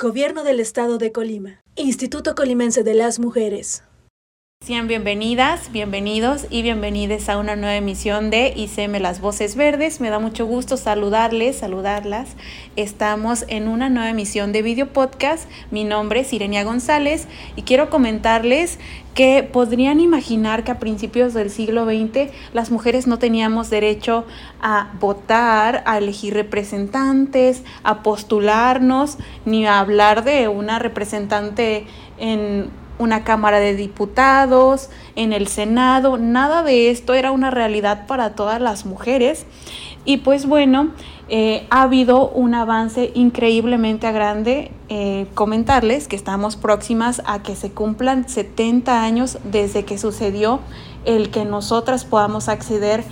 Gobierno 0.00 0.44
del 0.44 0.60
Estado 0.60 0.96
de 0.96 1.10
Colima. 1.10 1.60
Instituto 1.74 2.36
Colimense 2.36 2.84
de 2.84 2.94
las 2.94 3.18
Mujeres. 3.18 3.82
Sean 4.68 4.86
bienvenidas, 4.86 5.72
bienvenidos 5.72 6.46
y 6.50 6.60
bienvenidas 6.60 7.30
a 7.30 7.38
una 7.38 7.56
nueva 7.56 7.76
emisión 7.76 8.28
de 8.28 8.52
ICM 8.54 9.00
Las 9.00 9.22
Voces 9.22 9.56
Verdes. 9.56 9.98
Me 9.98 10.10
da 10.10 10.18
mucho 10.18 10.44
gusto 10.44 10.76
saludarles, 10.76 11.56
saludarlas. 11.56 12.36
Estamos 12.76 13.46
en 13.48 13.66
una 13.66 13.88
nueva 13.88 14.10
emisión 14.10 14.52
de 14.52 14.60
video 14.60 14.92
podcast. 14.92 15.48
Mi 15.70 15.84
nombre 15.84 16.20
es 16.20 16.34
Irenia 16.34 16.64
González 16.64 17.28
y 17.56 17.62
quiero 17.62 17.88
comentarles 17.88 18.78
que 19.14 19.42
podrían 19.42 20.00
imaginar 20.00 20.64
que 20.64 20.72
a 20.72 20.78
principios 20.78 21.32
del 21.32 21.48
siglo 21.48 21.86
XX 21.86 22.30
las 22.52 22.70
mujeres 22.70 23.06
no 23.06 23.18
teníamos 23.18 23.70
derecho 23.70 24.26
a 24.60 24.92
votar, 25.00 25.82
a 25.86 25.96
elegir 25.96 26.34
representantes, 26.34 27.62
a 27.84 28.02
postularnos, 28.02 29.16
ni 29.46 29.66
a 29.66 29.78
hablar 29.78 30.24
de 30.24 30.48
una 30.48 30.78
representante 30.78 31.86
en 32.18 32.70
una 32.98 33.24
Cámara 33.24 33.60
de 33.60 33.74
Diputados, 33.74 34.90
en 35.16 35.32
el 35.32 35.48
Senado, 35.48 36.18
nada 36.18 36.62
de 36.62 36.90
esto 36.90 37.14
era 37.14 37.30
una 37.30 37.50
realidad 37.50 38.06
para 38.06 38.34
todas 38.34 38.60
las 38.60 38.86
mujeres. 38.86 39.46
Y 40.04 40.18
pues 40.18 40.46
bueno, 40.46 40.90
eh, 41.28 41.66
ha 41.70 41.82
habido 41.82 42.28
un 42.30 42.54
avance 42.54 43.10
increíblemente 43.14 44.10
grande. 44.12 44.70
Eh, 44.88 45.26
comentarles 45.34 46.08
que 46.08 46.16
estamos 46.16 46.56
próximas 46.56 47.20
a 47.26 47.42
que 47.42 47.54
se 47.56 47.70
cumplan 47.70 48.28
70 48.28 49.02
años 49.02 49.38
desde 49.44 49.84
que 49.84 49.98
sucedió 49.98 50.60
el 51.04 51.30
que 51.30 51.44
nosotras 51.44 52.04
podamos 52.04 52.48
acceder 52.48 53.04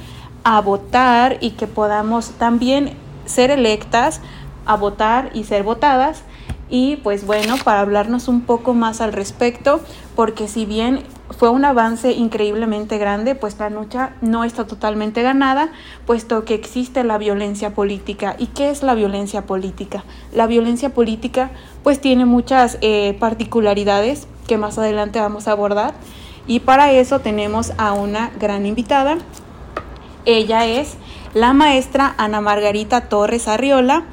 a 0.44 0.60
votar 0.60 1.38
y 1.40 1.50
que 1.50 1.66
podamos 1.66 2.30
también 2.32 2.94
ser 3.26 3.50
electas, 3.50 4.20
a 4.64 4.76
votar 4.76 5.30
y 5.34 5.44
ser 5.44 5.62
votadas 5.64 6.22
y 6.68 6.96
pues 6.96 7.26
bueno, 7.26 7.56
para 7.62 7.80
hablarnos 7.80 8.28
un 8.28 8.42
poco 8.42 8.74
más 8.74 9.00
al 9.00 9.12
respecto, 9.12 9.80
porque 10.14 10.48
si 10.48 10.66
bien 10.66 11.02
fue 11.38 11.50
un 11.50 11.64
avance 11.64 12.12
increíblemente 12.12 12.98
grande, 12.98 13.34
pues 13.34 13.58
la 13.58 13.70
lucha 13.70 14.14
no 14.20 14.44
está 14.44 14.66
totalmente 14.66 15.22
ganada, 15.22 15.70
puesto 16.06 16.44
que 16.44 16.54
existe 16.54 17.04
la 17.04 17.18
violencia 17.18 17.74
política. 17.74 18.36
¿Y 18.38 18.46
qué 18.48 18.70
es 18.70 18.82
la 18.82 18.94
violencia 18.94 19.42
política? 19.42 20.04
La 20.32 20.46
violencia 20.46 20.90
política 20.90 21.50
pues 21.82 22.00
tiene 22.00 22.24
muchas 22.24 22.78
eh, 22.80 23.16
particularidades 23.18 24.26
que 24.46 24.56
más 24.56 24.78
adelante 24.78 25.20
vamos 25.20 25.48
a 25.48 25.52
abordar 25.52 25.94
y 26.46 26.60
para 26.60 26.92
eso 26.92 27.20
tenemos 27.20 27.72
a 27.76 27.92
una 27.92 28.30
gran 28.38 28.66
invitada. 28.66 29.18
Ella 30.24 30.66
es 30.66 30.96
la 31.34 31.52
maestra 31.52 32.14
Ana 32.18 32.40
Margarita 32.40 33.08
Torres 33.08 33.48
Arriola. 33.48 34.04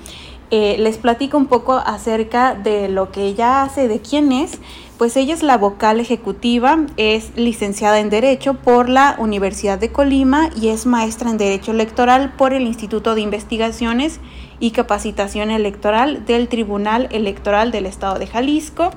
Eh, 0.56 0.76
les 0.78 1.00
platico 1.00 1.36
un 1.36 1.48
poco 1.48 1.74
acerca 1.74 2.54
de 2.54 2.88
lo 2.88 3.12
que 3.12 3.24
ella 3.24 3.64
hace, 3.64 3.88
de 3.88 4.02
quién 4.02 4.32
es. 4.32 4.60
Pues 5.00 5.18
ella 5.18 5.34
es 5.34 5.42
la 5.42 5.58
vocal 5.58 6.00
ejecutiva, 6.00 6.78
es 6.96 7.36
licenciada 7.36 8.00
en 8.00 8.12
Derecho 8.12 8.54
por 8.54 8.88
la 8.88 9.16
Universidad 9.18 9.80
de 9.80 9.92
Colima 9.92 10.52
y 10.56 10.68
es 10.68 10.86
maestra 10.86 11.32
en 11.32 11.40
Derecho 11.40 11.72
Electoral 11.72 12.34
por 12.38 12.54
el 12.54 12.68
Instituto 12.68 13.16
de 13.16 13.22
Investigaciones 13.22 14.20
y 14.60 14.70
Capacitación 14.70 15.50
Electoral 15.50 16.24
del 16.28 16.48
Tribunal 16.50 17.10
Electoral 17.12 17.72
del 17.72 17.88
Estado 17.88 18.20
de 18.20 18.28
Jalisco. 18.28 18.92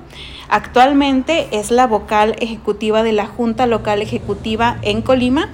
Actualmente 0.49 1.47
es 1.49 1.71
la 1.71 1.87
vocal 1.87 2.35
ejecutiva 2.39 3.01
de 3.01 3.13
la 3.13 3.25
Junta 3.25 3.65
Local 3.65 4.03
Ejecutiva 4.03 4.77
en 4.83 5.01
Colima 5.01 5.49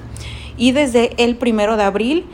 y 0.57 0.73
desde 0.73 1.13
el 1.23 1.37
primero 1.37 1.77
de 1.77 1.83
abril 1.83 2.25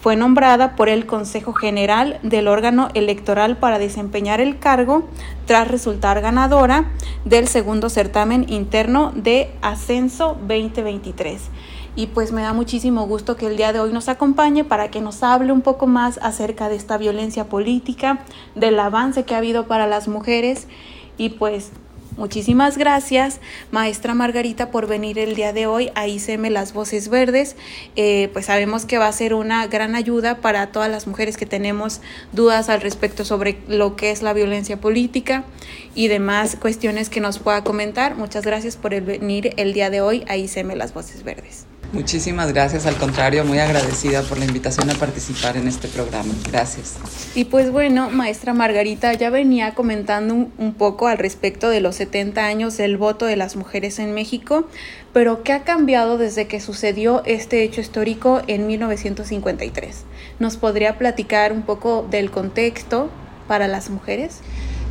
fue 0.00 0.16
nombrada 0.16 0.76
por 0.76 0.88
el 0.88 1.06
Consejo 1.06 1.52
General 1.52 2.18
del 2.22 2.48
órgano 2.48 2.88
electoral 2.94 3.56
para 3.56 3.78
desempeñar 3.78 4.40
el 4.40 4.58
cargo 4.58 5.08
tras 5.46 5.68
resultar 5.68 6.20
ganadora 6.20 6.90
del 7.24 7.48
segundo 7.48 7.88
certamen 7.88 8.46
interno 8.48 9.12
de 9.14 9.50
Ascenso 9.60 10.36
2023. 10.46 11.40
Y 11.96 12.06
pues 12.06 12.30
me 12.30 12.42
da 12.42 12.52
muchísimo 12.52 13.06
gusto 13.06 13.36
que 13.36 13.48
el 13.48 13.56
día 13.56 13.72
de 13.72 13.80
hoy 13.80 13.92
nos 13.92 14.08
acompañe 14.08 14.62
para 14.62 14.88
que 14.88 15.00
nos 15.00 15.24
hable 15.24 15.50
un 15.50 15.62
poco 15.62 15.88
más 15.88 16.20
acerca 16.22 16.68
de 16.68 16.76
esta 16.76 16.96
violencia 16.96 17.48
política, 17.48 18.20
del 18.54 18.78
avance 18.78 19.24
que 19.24 19.34
ha 19.34 19.38
habido 19.38 19.66
para 19.66 19.88
las 19.88 20.06
mujeres 20.06 20.68
y 21.16 21.30
pues 21.30 21.72
Muchísimas 22.18 22.76
gracias, 22.76 23.38
maestra 23.70 24.12
Margarita, 24.12 24.72
por 24.72 24.88
venir 24.88 25.20
el 25.20 25.36
día 25.36 25.52
de 25.52 25.68
hoy 25.68 25.92
a 25.94 26.08
ICM 26.08 26.46
Las 26.50 26.72
Voces 26.72 27.10
Verdes. 27.10 27.54
Eh, 27.94 28.28
pues 28.32 28.46
sabemos 28.46 28.86
que 28.86 28.98
va 28.98 29.06
a 29.06 29.12
ser 29.12 29.34
una 29.34 29.64
gran 29.68 29.94
ayuda 29.94 30.40
para 30.40 30.72
todas 30.72 30.90
las 30.90 31.06
mujeres 31.06 31.36
que 31.36 31.46
tenemos 31.46 32.00
dudas 32.32 32.70
al 32.70 32.80
respecto 32.80 33.24
sobre 33.24 33.58
lo 33.68 33.94
que 33.94 34.10
es 34.10 34.22
la 34.22 34.32
violencia 34.32 34.80
política 34.80 35.44
y 35.94 36.08
demás 36.08 36.56
cuestiones 36.60 37.08
que 37.08 37.20
nos 37.20 37.38
pueda 37.38 37.62
comentar. 37.62 38.16
Muchas 38.16 38.44
gracias 38.44 38.76
por 38.76 39.00
venir 39.00 39.54
el 39.56 39.72
día 39.72 39.88
de 39.88 40.00
hoy 40.00 40.24
a 40.26 40.36
ICM 40.36 40.74
Las 40.74 40.94
Voces 40.94 41.22
Verdes. 41.22 41.67
Muchísimas 41.90 42.52
gracias, 42.52 42.84
al 42.84 42.96
contrario, 42.96 43.46
muy 43.46 43.60
agradecida 43.60 44.20
por 44.22 44.38
la 44.38 44.44
invitación 44.44 44.90
a 44.90 44.94
participar 44.94 45.56
en 45.56 45.66
este 45.66 45.88
programa. 45.88 46.34
Gracias. 46.50 46.96
Y 47.34 47.46
pues 47.46 47.70
bueno, 47.72 48.10
maestra 48.10 48.52
Margarita, 48.52 49.14
ya 49.14 49.30
venía 49.30 49.74
comentando 49.74 50.34
un, 50.34 50.74
poco 50.74 51.06
al 51.06 51.16
respecto 51.16 51.70
de 51.70 51.80
los 51.80 51.96
70 51.96 52.44
años 52.44 52.76
del 52.76 52.98
voto 52.98 53.24
de 53.24 53.36
las 53.36 53.56
mujeres 53.56 53.98
en 54.00 54.12
México, 54.12 54.68
pero 55.14 55.42
¿qué 55.42 55.54
ha 55.54 55.64
cambiado 55.64 56.18
desde 56.18 56.46
que 56.46 56.60
sucedió 56.60 57.22
este 57.24 57.62
hecho 57.62 57.80
histórico 57.80 58.42
en 58.46 58.66
1953? 58.66 60.04
¿Nos 60.38 60.58
podría 60.58 60.98
platicar 60.98 61.52
un 61.54 61.62
poco 61.62 62.06
del 62.10 62.30
contexto 62.30 63.08
para 63.46 63.66
las 63.66 63.88
mujeres? 63.88 64.40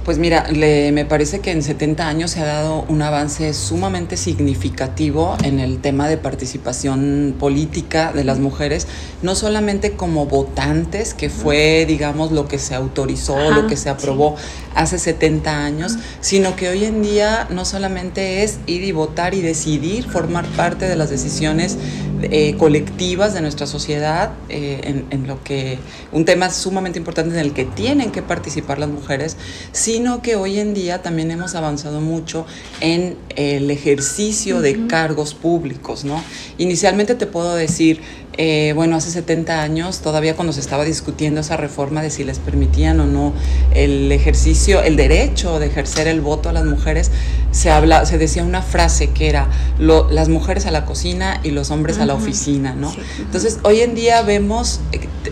Pues 0.07 0.19
mira, 0.19 0.47
le, 0.49 0.93
me 0.93 1.03
parece 1.03 1.41
que 1.41 1.51
en 1.51 1.61
70 1.61 2.07
años 2.07 2.31
se 2.31 2.39
ha 2.39 2.45
dado 2.45 2.85
un 2.87 3.01
avance 3.01 3.53
sumamente 3.53 4.15
significativo 4.15 5.35
en 5.43 5.59
el 5.59 5.81
tema 5.81 6.07
de 6.07 6.15
participación 6.15 7.35
política 7.37 8.13
de 8.13 8.23
las 8.23 8.39
mujeres, 8.39 8.87
no 9.21 9.35
solamente 9.35 9.97
como 9.97 10.25
votantes, 10.25 11.13
que 11.13 11.29
fue, 11.29 11.83
digamos, 11.85 12.31
lo 12.31 12.47
que 12.47 12.57
se 12.57 12.73
autorizó, 12.73 13.51
lo 13.51 13.67
que 13.67 13.75
se 13.75 13.89
aprobó 13.89 14.37
hace 14.75 14.97
70 14.97 15.65
años, 15.65 15.97
sino 16.21 16.55
que 16.55 16.69
hoy 16.69 16.85
en 16.85 17.01
día 17.01 17.45
no 17.49 17.65
solamente 17.65 18.43
es 18.43 18.59
ir 18.65 18.83
y 18.83 18.93
votar 18.93 19.33
y 19.33 19.41
decidir 19.41 20.09
formar 20.09 20.45
parte 20.55 20.87
de 20.87 20.95
las 20.95 21.09
decisiones 21.09 21.77
eh, 22.23 22.55
colectivas 22.57 23.33
de 23.33 23.41
nuestra 23.41 23.67
sociedad, 23.67 24.31
eh, 24.49 24.81
en, 24.83 25.05
en, 25.11 25.27
lo 25.27 25.43
que 25.43 25.77
un 26.11 26.25
tema 26.25 26.49
sumamente 26.49 26.97
importante 26.97 27.35
en 27.35 27.39
el 27.39 27.53
que 27.53 27.65
tienen 27.65 28.11
que 28.11 28.21
participar 28.21 28.79
las 28.79 28.89
mujeres, 28.89 29.37
sino 29.71 30.21
que 30.21 30.35
hoy 30.35 30.59
en 30.59 30.73
día 30.73 31.01
también 31.01 31.29
hemos 31.31 31.53
avanzado 31.55 32.01
mucho 32.01 32.45
en 32.81 33.17
el 33.35 33.69
ejercicio 33.69 34.61
de 34.61 34.87
cargos 34.87 35.33
públicos, 35.33 36.05
¿no? 36.05 36.23
Inicialmente 36.57 37.15
te 37.15 37.27
puedo 37.27 37.55
decir, 37.55 38.01
eh, 38.37 38.73
bueno, 38.75 38.95
hace 38.95 39.09
70 39.09 39.61
años, 39.61 40.01
todavía 40.01 40.35
cuando 40.35 40.53
se 40.53 40.59
estaba 40.59 40.83
discutiendo 40.83 41.41
esa 41.41 41.57
reforma 41.57 42.03
de 42.03 42.11
si 42.11 42.23
les 42.23 42.37
permitían 42.37 42.99
o 42.99 43.07
no 43.07 43.33
el 43.73 44.11
ejercicio, 44.11 44.81
el 44.83 44.95
derecho 44.95 45.59
de 45.59 45.65
ejercer 45.65 46.07
el 46.07 46.21
voto 46.21 46.49
a 46.49 46.53
las 46.53 46.63
mujeres, 46.63 47.11
se, 47.51 47.71
habla, 47.71 48.05
se 48.05 48.17
decía 48.17 48.43
una 48.43 48.61
frase 48.61 49.09
que 49.09 49.29
era 49.29 49.49
las 49.79 50.29
mujeres 50.29 50.67
a 50.67 50.71
la 50.71 50.85
cocina 50.85 51.39
y 51.43 51.51
los 51.51 51.71
hombres 51.71 51.97
a 51.97 52.05
la 52.05 52.13
oficina, 52.13 52.75
¿no? 52.75 52.93
Entonces, 53.19 53.59
hoy 53.63 53.81
en 53.81 53.95
día 53.95 54.21
vemos, 54.21 54.81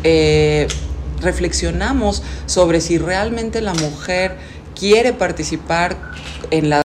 eh, 0.04 0.68
reflexionamos 1.22 2.24
sobre 2.48 2.81
si 2.81 2.98
realmente 2.98 3.62
la 3.62 3.74
mujer 3.75 4.38
quiere 4.78 5.13
participar 5.13 5.96
en 6.51 6.69
las 6.69 6.81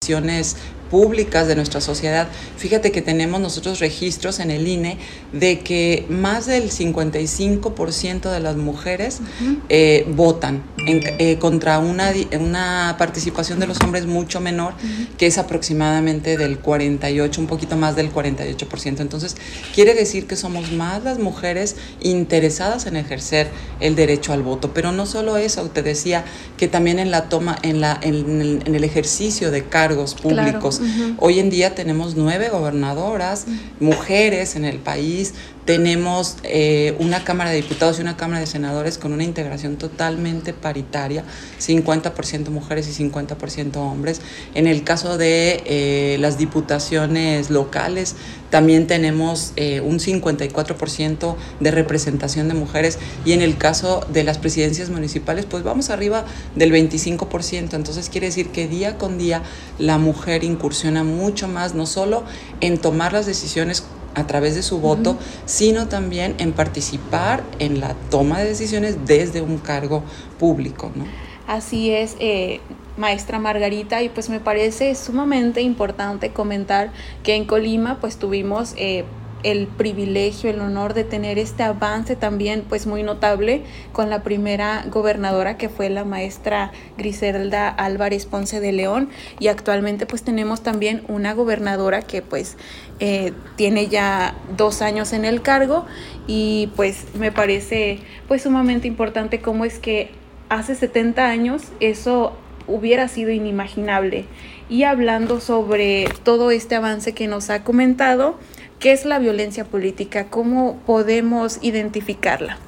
decisiones 0.00 0.56
públicas 0.90 1.48
de 1.48 1.56
nuestra 1.56 1.80
sociedad, 1.80 2.28
fíjate 2.56 2.92
que 2.92 3.02
tenemos 3.02 3.40
nosotros 3.40 3.80
registros 3.80 4.40
en 4.40 4.50
el 4.50 4.66
INE 4.66 4.98
de 5.32 5.60
que 5.60 6.06
más 6.08 6.46
del 6.46 6.70
55% 6.70 8.30
de 8.30 8.40
las 8.40 8.56
mujeres 8.56 9.20
eh, 9.68 10.06
votan 10.14 10.62
eh, 10.86 11.38
contra 11.38 11.78
una, 11.78 12.12
una 12.38 12.94
participación 12.98 13.58
de 13.58 13.66
los 13.66 13.80
hombres 13.80 14.06
mucho 14.06 14.40
menor, 14.40 14.74
que 15.18 15.26
es 15.26 15.38
aproximadamente 15.38 16.36
del 16.36 16.58
48, 16.58 17.40
un 17.40 17.46
poquito 17.46 17.76
más 17.76 17.96
del 17.96 18.12
48%. 18.12 19.00
Entonces, 19.00 19.36
quiere 19.74 19.94
decir 19.94 20.26
que 20.26 20.36
somos 20.36 20.72
más 20.72 21.02
las 21.02 21.18
mujeres 21.18 21.76
interesadas 22.00 22.86
en 22.86 22.96
ejercer 22.96 23.48
el 23.80 23.96
derecho 23.96 24.32
al 24.32 24.42
voto. 24.42 24.72
Pero 24.72 24.92
no 24.92 25.06
solo 25.06 25.36
eso, 25.36 25.62
te 25.70 25.82
decía 25.82 26.24
que 26.56 26.68
también 26.68 26.98
en 26.98 27.10
la 27.10 27.28
toma, 27.28 27.56
en, 27.62 27.80
la, 27.80 27.98
en, 28.02 28.62
el, 28.66 28.84
ejercicio 28.84 29.50
de 29.50 29.64
cargos 29.64 30.14
públicos. 30.14 30.75
Hoy 31.18 31.38
en 31.38 31.50
día 31.50 31.74
tenemos 31.74 32.16
nueve 32.16 32.48
gobernadoras, 32.48 33.46
mujeres 33.80 34.56
en 34.56 34.64
el 34.64 34.78
país, 34.78 35.34
tenemos 35.66 36.36
eh, 36.44 36.94
una 37.00 37.24
Cámara 37.24 37.50
de 37.50 37.56
Diputados 37.56 37.98
y 37.98 38.00
una 38.00 38.16
Cámara 38.16 38.38
de 38.38 38.46
Senadores 38.46 38.98
con 38.98 39.12
una 39.12 39.24
integración 39.24 39.76
totalmente 39.76 40.52
paritaria, 40.52 41.24
50% 41.60 42.50
mujeres 42.50 42.88
y 42.88 43.04
50% 43.04 43.76
hombres. 43.76 44.20
En 44.54 44.68
el 44.68 44.84
caso 44.84 45.18
de 45.18 45.62
eh, 45.66 46.18
las 46.20 46.38
diputaciones 46.38 47.50
locales, 47.50 48.14
también 48.48 48.86
tenemos 48.86 49.52
eh, 49.56 49.80
un 49.80 49.98
54% 49.98 51.36
de 51.58 51.70
representación 51.72 52.46
de 52.46 52.54
mujeres 52.54 53.00
y 53.24 53.32
en 53.32 53.42
el 53.42 53.58
caso 53.58 54.06
de 54.08 54.22
las 54.22 54.38
presidencias 54.38 54.88
municipales, 54.88 55.46
pues 55.46 55.64
vamos 55.64 55.90
arriba 55.90 56.24
del 56.54 56.72
25%. 56.72 57.74
Entonces 57.74 58.08
quiere 58.08 58.28
decir 58.28 58.50
que 58.50 58.68
día 58.68 58.98
con 58.98 59.18
día 59.18 59.42
la 59.80 59.98
mujer 59.98 60.44
incursiona 60.44 61.02
mucho 61.02 61.48
más, 61.48 61.74
no 61.74 61.86
solo 61.86 62.22
en 62.60 62.78
tomar 62.78 63.12
las 63.12 63.26
decisiones 63.26 63.82
a 64.16 64.26
través 64.26 64.54
de 64.54 64.62
su 64.62 64.80
voto, 64.80 65.16
sino 65.44 65.88
también 65.88 66.34
en 66.38 66.52
participar 66.52 67.44
en 67.58 67.80
la 67.80 67.94
toma 68.10 68.40
de 68.40 68.46
decisiones 68.46 69.06
desde 69.06 69.42
un 69.42 69.58
cargo 69.58 70.02
público. 70.38 70.90
¿no? 70.94 71.04
Así 71.46 71.92
es, 71.92 72.16
eh, 72.18 72.60
maestra 72.96 73.38
Margarita, 73.38 74.02
y 74.02 74.08
pues 74.08 74.30
me 74.30 74.40
parece 74.40 74.94
sumamente 74.94 75.60
importante 75.60 76.30
comentar 76.30 76.90
que 77.22 77.36
en 77.36 77.44
Colima 77.44 77.98
pues 78.00 78.16
tuvimos... 78.16 78.74
Eh, 78.76 79.04
el 79.46 79.68
privilegio, 79.68 80.50
el 80.50 80.60
honor 80.60 80.92
de 80.92 81.04
tener 81.04 81.38
este 81.38 81.62
avance 81.62 82.16
también 82.16 82.64
pues 82.68 82.88
muy 82.88 83.04
notable 83.04 83.62
con 83.92 84.10
la 84.10 84.24
primera 84.24 84.84
gobernadora 84.90 85.56
que 85.56 85.68
fue 85.68 85.88
la 85.88 86.04
maestra 86.04 86.72
Griselda 86.98 87.68
Álvarez 87.68 88.26
Ponce 88.26 88.58
de 88.58 88.72
León. 88.72 89.08
Y 89.38 89.46
actualmente 89.46 90.04
pues 90.04 90.24
tenemos 90.24 90.64
también 90.64 91.04
una 91.06 91.32
gobernadora 91.32 92.02
que 92.02 92.22
pues 92.22 92.56
eh, 92.98 93.32
tiene 93.54 93.86
ya 93.86 94.34
dos 94.56 94.82
años 94.82 95.12
en 95.12 95.24
el 95.24 95.42
cargo. 95.42 95.86
Y 96.26 96.72
pues 96.74 97.04
me 97.14 97.30
parece 97.30 98.00
pues 98.26 98.42
sumamente 98.42 98.88
importante 98.88 99.40
cómo 99.40 99.64
es 99.64 99.78
que 99.78 100.10
hace 100.48 100.74
70 100.74 101.24
años 101.24 101.62
eso 101.78 102.32
hubiera 102.66 103.06
sido 103.06 103.30
inimaginable. 103.30 104.24
Y 104.68 104.82
hablando 104.82 105.40
sobre 105.40 106.08
todo 106.24 106.50
este 106.50 106.74
avance 106.74 107.12
que 107.12 107.28
nos 107.28 107.48
ha 107.50 107.62
comentado, 107.62 108.40
¿Qué 108.78 108.92
es 108.92 109.06
la 109.06 109.18
violencia 109.18 109.64
política? 109.64 110.26
¿Cómo 110.28 110.78
podemos 110.84 111.58
identificarla? 111.62 112.58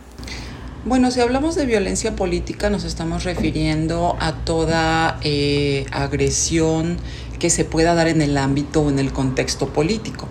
Bueno, 0.87 1.11
si 1.11 1.21
hablamos 1.21 1.55
de 1.55 1.67
violencia 1.67 2.17
política 2.17 2.71
nos 2.71 2.85
estamos 2.85 3.25
refiriendo 3.25 4.17
a 4.21 4.33
toda 4.33 5.19
eh, 5.23 5.85
agresión 5.91 6.97
que 7.39 7.51
se 7.51 7.67
pueda 7.67 7.95
dar 7.95 8.09
en 8.09 8.23
el 8.23 8.39
ámbito 8.39 8.81
o 8.81 8.89
en 8.89 8.99
el 8.99 9.13
contexto 9.13 9.69
político 9.69 10.29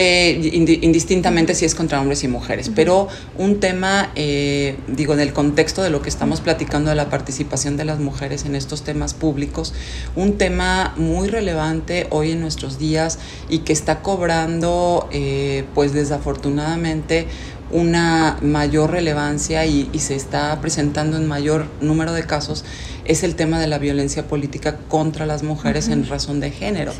indistintamente 0.00 1.54
si 1.54 1.64
es 1.64 1.74
contra 1.74 2.00
hombres 2.00 2.24
y 2.24 2.28
mujeres. 2.28 2.70
Pero 2.74 3.08
un 3.38 3.60
tema, 3.60 4.10
eh, 4.16 4.76
digo, 4.88 5.14
en 5.14 5.20
el 5.20 5.32
contexto 5.32 5.82
de 5.82 5.90
lo 5.90 6.02
que 6.02 6.08
estamos 6.08 6.40
platicando 6.40 6.90
de 6.90 6.96
la 6.96 7.10
participación 7.10 7.76
de 7.76 7.84
las 7.84 8.00
mujeres 8.00 8.44
en 8.44 8.56
estos 8.56 8.82
temas 8.82 9.14
públicos, 9.14 9.72
un 10.16 10.36
tema 10.36 10.94
muy 10.96 11.28
relevante 11.28 12.06
hoy 12.10 12.32
en 12.32 12.40
nuestros 12.40 12.78
días 12.78 13.18
y 13.48 13.58
que 13.58 13.72
está 13.72 14.02
cobrando, 14.02 15.08
eh, 15.12 15.64
pues 15.74 15.92
desafortunadamente, 15.92 17.28
una 17.70 18.38
mayor 18.40 18.92
relevancia 18.92 19.66
y, 19.66 19.90
se 19.98 20.14
está 20.14 20.60
presentando 20.60 21.16
en 21.16 21.26
mayor 21.26 21.66
número 21.80 22.12
de 22.12 22.24
casos 22.24 22.64
es 23.04 23.22
el 23.22 23.34
tema 23.34 23.58
de 23.58 23.66
la 23.66 23.78
violencia 23.78 24.28
política 24.28 24.76
contra 24.88 25.26
las 25.26 25.42
mujeres 25.42 25.88
en 25.88 26.06
razón 26.06 26.40
de 26.40 26.50
género. 26.50 26.92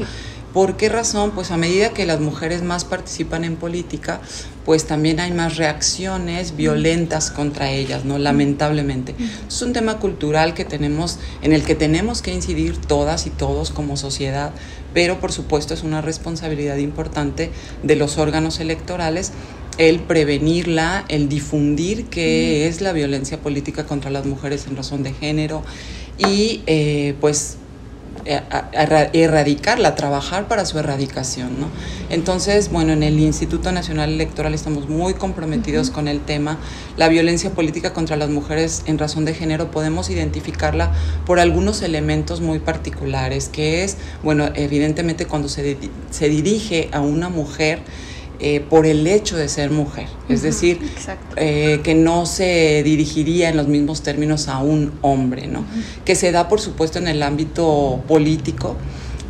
¿Por 0.54 0.76
qué 0.76 0.88
razón? 0.88 1.32
Pues 1.32 1.50
a 1.50 1.56
medida 1.56 1.90
que 1.90 2.06
las 2.06 2.20
mujeres 2.20 2.62
más 2.62 2.84
participan 2.84 3.42
en 3.42 3.56
política, 3.56 4.20
pues 4.64 4.86
también 4.86 5.18
hay 5.18 5.32
más 5.32 5.56
reacciones 5.56 6.54
violentas 6.54 7.32
contra 7.32 7.72
ellas, 7.72 8.04
¿no? 8.04 8.18
Lamentablemente. 8.18 9.16
Es 9.48 9.62
un 9.62 9.72
tema 9.72 9.98
cultural 9.98 10.54
que 10.54 10.64
tenemos, 10.64 11.18
en 11.42 11.52
el 11.52 11.64
que 11.64 11.74
tenemos 11.74 12.22
que 12.22 12.32
incidir 12.32 12.76
todas 12.76 13.26
y 13.26 13.30
todos 13.30 13.70
como 13.70 13.96
sociedad, 13.96 14.52
pero 14.94 15.18
por 15.18 15.32
supuesto 15.32 15.74
es 15.74 15.82
una 15.82 16.02
responsabilidad 16.02 16.76
importante 16.76 17.50
de 17.82 17.96
los 17.96 18.16
órganos 18.16 18.60
electorales 18.60 19.32
el 19.76 19.98
prevenirla, 19.98 21.04
el 21.08 21.28
difundir 21.28 22.04
qué 22.04 22.68
es 22.68 22.80
la 22.80 22.92
violencia 22.92 23.40
política 23.40 23.86
contra 23.86 24.08
las 24.08 24.24
mujeres 24.24 24.68
en 24.68 24.76
razón 24.76 25.02
de 25.02 25.12
género 25.12 25.64
y 26.16 26.62
eh, 26.66 27.16
pues 27.20 27.56
erradicarla, 28.25 29.94
trabajar 29.94 30.49
para 30.49 30.65
su 30.65 30.79
erradicación. 30.79 31.61
¿no? 31.61 31.69
Entonces, 32.11 32.71
bueno, 32.71 32.93
en 32.93 33.03
el 33.03 33.19
Instituto 33.19 33.73
Nacional 33.73 34.12
Electoral 34.12 34.55
estamos 34.55 34.88
muy 34.88 35.15
comprometidos 35.15 35.91
con 35.91 36.09
el 36.09 36.21
tema. 36.21 36.59
La 36.97 37.09
violencia 37.09 37.50
política 37.50 37.93
contra 37.93 38.17
las 38.17 38.31
mujeres 38.31 38.82
en 38.87 38.99
razón 38.99 39.25
de 39.25 39.35
género 39.35 39.71
podemos 39.71 40.11
identificarla 40.11 40.93
por 41.26 41.41
algunos 41.41 41.82
elementos 41.82 42.41
muy 42.41 42.59
particulares, 42.59 43.49
que 43.49 43.85
es, 43.85 43.97
bueno, 44.23 44.49
evidentemente 44.55 45.26
cuando 45.26 45.49
se, 45.49 45.76
se 46.11 46.29
dirige 46.29 46.88
a 46.93 47.00
una 47.00 47.29
mujer, 47.29 47.81
eh, 48.40 48.60
por 48.60 48.86
el 48.86 49.06
hecho 49.06 49.36
de 49.36 49.48
ser 49.48 49.70
mujer, 49.70 50.08
es 50.28 50.42
decir, 50.42 50.81
eh, 51.36 51.81
que 51.84 51.94
no 51.94 52.26
se 52.26 52.82
dirigiría 52.84 53.48
en 53.48 53.56
los 53.56 53.69
mismos 53.69 54.02
términos 54.02 54.48
a 54.48 54.58
un 54.58 54.92
hombre, 55.02 55.46
¿no? 55.46 55.64
Que 56.04 56.14
se 56.14 56.32
da, 56.32 56.48
por 56.48 56.60
supuesto, 56.60 56.98
en 56.98 57.08
el 57.08 57.22
ámbito 57.22 58.02
político 58.08 58.76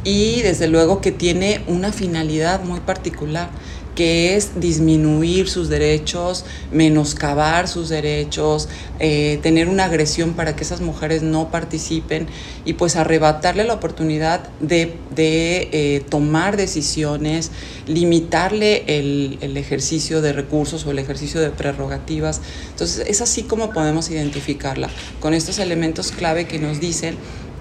y 0.04 0.42
desde 0.42 0.68
luego 0.68 1.00
que 1.00 1.12
tiene 1.12 1.62
una 1.66 1.92
finalidad 1.92 2.62
muy 2.62 2.80
particular 2.80 3.50
que 3.94 4.36
es 4.36 4.60
disminuir 4.60 5.48
sus 5.48 5.68
derechos, 5.68 6.44
menoscabar 6.72 7.68
sus 7.68 7.88
derechos, 7.88 8.68
eh, 8.98 9.38
tener 9.42 9.68
una 9.68 9.84
agresión 9.84 10.34
para 10.34 10.56
que 10.56 10.64
esas 10.64 10.80
mujeres 10.80 11.22
no 11.22 11.50
participen 11.50 12.26
y 12.64 12.74
pues 12.74 12.96
arrebatarle 12.96 13.64
la 13.64 13.74
oportunidad 13.74 14.48
de, 14.60 14.96
eh, 15.16 16.04
tomar 16.08 16.56
decisiones, 16.56 17.50
limitarle 17.86 18.84
el, 18.86 19.54
ejercicio 19.54 20.20
de 20.20 20.32
recursos 20.32 20.84
o 20.84 20.90
el 20.90 20.98
ejercicio 20.98 21.40
de 21.40 21.50
prerrogativas. 21.50 22.40
Entonces 22.70 23.06
es 23.06 23.20
así 23.20 23.44
como 23.44 23.70
podemos 23.70 24.10
identificarla, 24.10 24.90
con 25.20 25.32
estos 25.32 25.58
elementos 25.58 26.10
clave 26.10 26.46
que 26.46 26.58
nos 26.58 26.80
dicen 26.80 27.16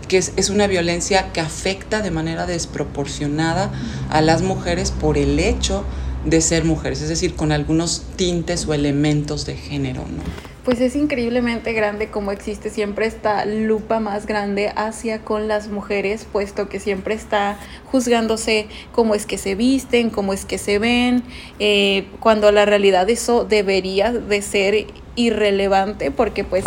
que 0.07 0.17
es, 0.17 0.33
es, 0.35 0.49
una 0.49 0.67
violencia 0.67 1.31
que 1.31 1.39
afecta 1.39 2.01
de 2.01 2.11
manera 2.11 2.45
desproporcionada 2.45 3.71
a 4.09 4.21
las 4.21 4.41
mujeres 4.41 4.91
por 4.91 5.17
el 5.17 5.39
hecho 5.39 5.85
de 6.25 6.41
ser 6.41 6.63
mujeres, 6.63 7.01
es 7.01 7.09
decir, 7.09 7.35
con 7.35 7.51
algunos 7.51 8.03
tintes 8.15 8.67
o 8.67 8.73
elementos 8.73 9.45
de 9.45 9.55
género, 9.55 10.01
¿no? 10.01 10.23
Pues 10.63 10.79
es 10.79 10.95
increíblemente 10.95 11.73
grande 11.73 12.09
como 12.09 12.31
existe 12.31 12.69
siempre 12.69 13.05
esta 13.05 13.43
lupa 13.43 13.99
más 13.99 14.25
grande 14.25 14.71
hacia 14.77 15.19
con 15.19 15.49
las 15.49 15.67
mujeres, 15.67 16.25
puesto 16.31 16.69
que 16.69 16.79
siempre 16.79 17.15
está 17.15 17.57
juzgándose 17.91 18.67
cómo 18.93 19.13
es 19.13 19.25
que 19.25 19.37
se 19.37 19.55
visten, 19.55 20.09
cómo 20.09 20.31
es 20.31 20.45
que 20.45 20.57
se 20.57 20.79
ven, 20.79 21.23
eh, 21.59 22.07
cuando 22.21 22.49
la 22.53 22.63
realidad 22.65 23.09
eso 23.09 23.43
debería 23.43 24.13
de 24.13 24.41
ser 24.41 24.87
irrelevante, 25.17 26.11
porque 26.11 26.45
pues 26.45 26.63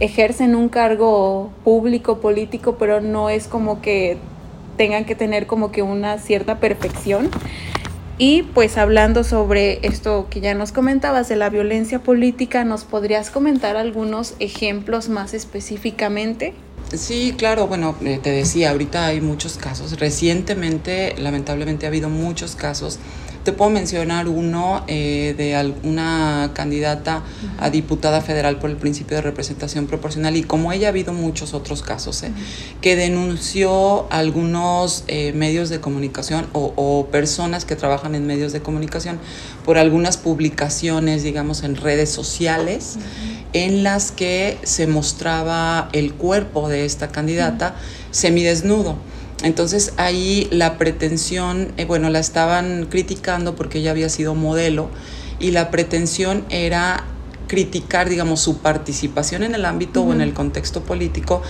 ejercen 0.00 0.54
un 0.54 0.68
cargo 0.68 1.50
público, 1.64 2.20
político, 2.20 2.76
pero 2.78 3.00
no 3.00 3.30
es 3.30 3.46
como 3.46 3.80
que 3.80 4.18
tengan 4.76 5.06
que 5.06 5.14
tener 5.14 5.46
como 5.46 5.72
que 5.72 5.80
una 5.80 6.18
cierta 6.18 6.58
perfección. 6.58 7.30
Y 8.16 8.42
pues 8.42 8.78
hablando 8.78 9.24
sobre 9.24 9.84
esto 9.86 10.28
que 10.30 10.40
ya 10.40 10.54
nos 10.54 10.70
comentabas 10.70 11.28
de 11.28 11.34
la 11.34 11.50
violencia 11.50 11.98
política, 11.98 12.64
¿nos 12.64 12.84
podrías 12.84 13.30
comentar 13.30 13.76
algunos 13.76 14.34
ejemplos 14.38 15.08
más 15.08 15.34
específicamente? 15.34 16.54
Sí, 16.92 17.34
claro, 17.36 17.66
bueno, 17.66 17.96
eh, 18.04 18.20
te 18.22 18.30
decía, 18.30 18.70
ahorita 18.70 19.06
hay 19.06 19.20
muchos 19.20 19.56
casos. 19.56 19.98
Recientemente, 19.98 21.16
lamentablemente, 21.18 21.86
ha 21.86 21.88
habido 21.88 22.08
muchos 22.08 22.54
casos 22.54 23.00
Te 23.44 23.52
puedo 23.52 23.70
mencionar 23.70 24.26
uno 24.26 24.84
eh, 24.88 25.34
de 25.36 25.54
alguna 25.54 26.52
candidata 26.54 27.22
a 27.58 27.68
diputada 27.68 28.22
federal 28.22 28.58
por 28.58 28.70
el 28.70 28.78
principio 28.78 29.18
de 29.18 29.22
representación 29.22 29.86
proporcional 29.86 30.34
y 30.36 30.44
como 30.44 30.72
ella 30.72 30.86
ha 30.86 30.90
habido 30.90 31.12
muchos 31.12 31.52
otros 31.52 31.82
casos, 31.82 32.22
eh, 32.22 32.32
que 32.80 32.96
denunció 32.96 34.10
algunos 34.10 35.04
eh, 35.08 35.34
medios 35.34 35.68
de 35.68 35.78
comunicación 35.78 36.46
o, 36.54 37.06
personas 37.12 37.66
que 37.66 37.76
trabajan 37.76 38.14
en 38.14 38.26
medios 38.26 38.54
de 38.54 38.60
comunicación 38.60 39.18
por 39.62 39.76
algunas 39.76 40.16
publicaciones, 40.16 41.22
digamos, 41.22 41.64
en 41.64 41.76
redes 41.76 42.10
sociales. 42.10 42.96
en 43.52 43.84
las 43.84 44.10
que 44.10 44.58
se 44.64 44.88
mostraba 44.88 45.88
el 45.92 46.14
cuerpo 46.14 46.68
de 46.68 46.84
esta 46.84 47.12
candidata 47.12 47.76
semidesnudo. 48.10 48.96
Entonces 49.42 49.92
ahí 49.96 50.48
la 50.50 50.78
pretensión, 50.78 51.72
eh, 51.76 51.84
bueno, 51.84 52.08
la 52.10 52.18
estaban 52.18 52.86
criticando 52.86 53.56
porque 53.56 53.78
ella 53.78 53.90
había 53.90 54.08
sido 54.08 54.34
modelo 54.34 54.88
y 55.40 55.50
la 55.50 55.70
pretensión 55.70 56.44
era 56.50 57.04
criticar, 57.46 58.08
digamos, 58.08 58.40
su 58.40 58.58
participación 58.58 59.42
en 59.42 59.54
el 59.54 59.64
ámbito 59.64 60.02
o 60.02 60.12
en 60.12 60.20
el 60.20 60.32
contexto 60.32 60.82
político, 60.82 61.42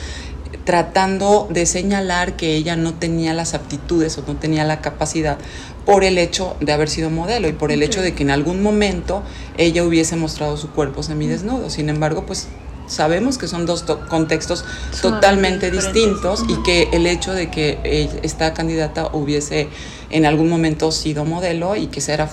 tratando 0.65 1.47
de 1.51 1.67
señalar 1.67 2.37
que 2.37 2.57
ella 2.57 2.75
no 2.75 2.95
tenía 2.95 3.35
las 3.35 3.55
aptitudes 3.55 4.17
o 4.19 4.25
no 4.27 4.37
tenía 4.37 4.65
la 4.65 4.81
capacidad 4.81 5.39
por 5.85 6.05
el 6.05 6.17
hecho 6.17 6.57
de 6.61 6.73
haber 6.73 6.89
sido 6.89 7.11
modelo 7.11 7.49
y 7.49 7.53
por 7.53 7.71
el 7.71 7.83
hecho 7.83 8.01
de 8.01 8.15
que 8.15 8.23
en 8.23 8.31
algún 8.31 8.63
momento 8.63 9.23
ella 9.59 9.85
hubiese 9.85 10.17
mostrado 10.17 10.57
su 10.57 10.71
cuerpo 10.71 11.03
semidesnudo. 11.03 11.69
Sin 11.69 11.91
embargo, 11.91 12.25
pues 12.25 12.49
sabemos 12.87 13.39
que 13.39 13.49
son 13.49 13.67
dos 13.67 13.83
contextos 14.09 14.65
totalmente 15.01 15.71
distintos 15.71 16.45
y 16.49 16.63
que 16.63 16.89
el 16.93 17.07
hecho 17.07 17.33
de 17.33 17.51
que 17.51 18.11
esta 18.23 18.55
candidata 18.55 19.11
hubiese 19.13 19.69
en 20.11 20.27
algún 20.27 20.49
momento 20.49 20.93
sido 20.93 21.25
modelo 21.25 21.77
y 21.77 21.89
que 21.89 21.99
esa 21.99 22.15
era, 22.15 22.31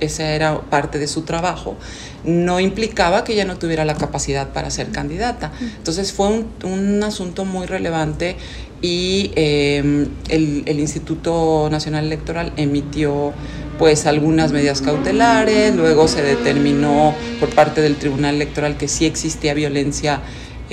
esa 0.00 0.30
era 0.30 0.60
parte 0.60 0.98
de 0.98 1.06
su 1.06 1.22
trabajo, 1.22 1.76
no 2.24 2.60
implicaba 2.60 3.24
que 3.24 3.32
ella 3.32 3.44
no 3.44 3.56
tuviera 3.56 3.84
la 3.84 3.94
capacidad 3.94 4.52
para 4.52 4.70
ser 4.70 4.90
candidata. 4.90 5.52
Entonces 5.60 6.12
fue 6.12 6.28
un, 6.28 6.48
un 6.64 7.02
asunto 7.02 7.44
muy 7.44 7.66
relevante 7.66 8.36
y 8.82 9.30
em, 9.36 10.08
el, 10.28 10.64
el 10.66 10.80
Instituto 10.80 11.68
Nacional 11.70 12.04
Electoral 12.04 12.52
emitió 12.56 13.32
pues 13.78 14.06
algunas 14.06 14.52
medidas 14.52 14.82
cautelares, 14.82 15.74
luego 15.74 16.06
se 16.08 16.22
determinó 16.22 17.14
por 17.40 17.50
parte 17.50 17.80
del 17.80 17.96
Tribunal 17.96 18.34
Electoral 18.34 18.76
que 18.76 18.88
sí 18.88 19.06
existía 19.06 19.54
violencia 19.54 20.20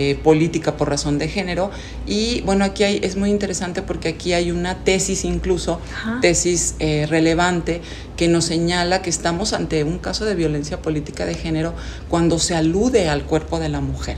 eh, 0.01 0.15
política 0.15 0.77
por 0.77 0.89
razón 0.89 1.17
de 1.17 1.27
género. 1.27 1.71
Y 2.07 2.39
bueno 2.41 2.63
aquí 2.63 2.83
hay, 2.83 3.01
es 3.03 3.17
muy 3.17 3.29
interesante 3.29 3.81
porque 3.81 4.07
aquí 4.07 4.31
hay 4.31 4.49
una 4.49 4.83
tesis 4.85 5.25
incluso 5.25 5.81
tesis 6.21 6.75
eh, 6.79 7.05
relevante 7.09 7.81
que 8.15 8.29
nos 8.29 8.45
señala 8.45 9.01
que 9.01 9.09
estamos 9.09 9.51
ante 9.51 9.83
un 9.83 9.97
caso 9.97 10.23
de 10.23 10.35
violencia 10.35 10.81
política 10.81 11.25
de 11.25 11.35
género 11.35 11.73
cuando 12.09 12.39
se 12.39 12.55
alude 12.55 13.09
al 13.09 13.23
cuerpo 13.23 13.59
de 13.59 13.67
la 13.67 13.81
mujer 13.81 14.15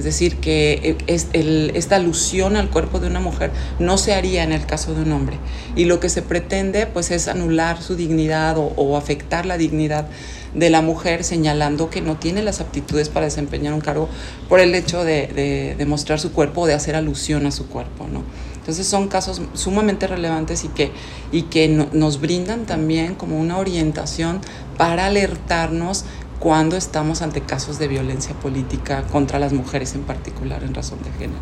es 0.00 0.04
decir, 0.04 0.36
que 0.36 0.96
esta 1.06 1.96
alusión 1.96 2.56
al 2.56 2.70
cuerpo 2.70 3.00
de 3.00 3.06
una 3.06 3.20
mujer 3.20 3.50
no 3.78 3.98
se 3.98 4.14
haría 4.14 4.42
en 4.42 4.52
el 4.52 4.64
caso 4.64 4.94
de 4.94 5.02
un 5.02 5.12
hombre. 5.12 5.36
Y 5.76 5.84
lo 5.84 6.00
que 6.00 6.08
se 6.08 6.22
pretende 6.22 6.86
pues 6.86 7.10
es 7.10 7.28
anular 7.28 7.82
su 7.82 7.96
dignidad 7.96 8.56
o, 8.56 8.96
afectar 8.96 9.44
la 9.44 9.58
dignidad 9.58 10.08
de 10.54 10.70
la 10.70 10.80
mujer 10.80 11.22
señalando 11.22 11.90
que 11.90 12.00
no 12.00 12.16
tiene 12.16 12.42
las 12.42 12.62
aptitudes 12.62 13.10
para 13.10 13.26
desempeñar 13.26 13.74
un 13.74 13.82
cargo 13.82 14.08
por 14.48 14.58
el 14.58 14.74
hecho 14.74 15.04
de, 15.04 15.74
de, 15.76 15.84
mostrar 15.86 16.18
su 16.18 16.32
cuerpo 16.32 16.62
o 16.62 16.66
de 16.66 16.72
hacer 16.72 16.96
alusión 16.96 17.44
a 17.44 17.50
su 17.50 17.68
cuerpo, 17.68 18.08
¿no? 18.10 18.24
Entonces 18.56 18.86
son 18.86 19.08
casos 19.08 19.42
sumamente 19.52 20.06
relevantes 20.06 20.64
y 20.64 20.68
que, 20.68 20.92
y 21.30 21.42
que 21.42 21.68
nos 21.68 22.20
brindan 22.22 22.64
también 22.64 23.16
como 23.16 23.38
una 23.38 23.58
orientación 23.58 24.40
para 24.78 25.06
alertarnos 25.06 26.06
cuando 26.40 26.76
estamos 26.76 27.20
ante 27.20 27.42
casos 27.42 27.78
de 27.78 27.86
violencia 27.86 28.34
política 28.34 29.04
contra 29.12 29.38
las 29.38 29.52
mujeres 29.52 29.94
en 29.94 30.02
particular 30.02 30.64
en 30.64 30.74
razón 30.74 30.98
de 31.04 31.12
género. 31.12 31.38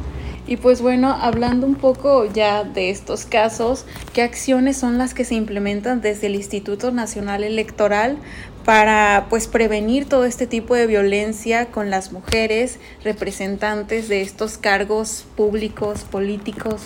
Y 0.48 0.56
pues 0.56 0.80
bueno, 0.80 1.12
hablando 1.12 1.66
un 1.66 1.76
poco 1.76 2.24
ya 2.24 2.64
de 2.64 2.90
estos 2.90 3.24
casos, 3.26 3.84
¿qué 4.12 4.22
acciones 4.22 4.76
son 4.76 4.98
las 4.98 5.14
que 5.14 5.24
se 5.24 5.34
implementan 5.34 6.00
desde 6.00 6.26
el 6.26 6.34
Instituto 6.34 6.90
Nacional 6.90 7.44
Electoral 7.44 8.16
para 8.64 9.26
pues 9.30 9.46
prevenir 9.46 10.08
todo 10.08 10.24
este 10.24 10.46
tipo 10.46 10.74
de 10.74 10.86
violencia 10.86 11.66
con 11.66 11.90
las 11.90 12.12
mujeres 12.12 12.78
representantes 13.04 14.08
de 14.08 14.22
estos 14.22 14.58
cargos 14.58 15.26
públicos, 15.36 16.04
políticos? 16.04 16.82